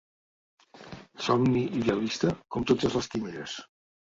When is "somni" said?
1.25-1.61